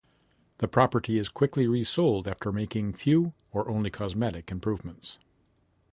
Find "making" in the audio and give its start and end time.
2.51-2.93